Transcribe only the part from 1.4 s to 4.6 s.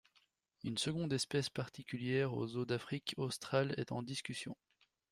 particulière aux eaux d'Afrique australe est en discussion.